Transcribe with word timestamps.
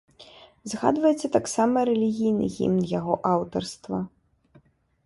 Згадваецца 0.71 1.27
таксама 1.35 1.77
рэлігійны 1.91 2.45
гімн 2.57 2.81
яго 2.99 3.13
аўтарства. 3.35 3.97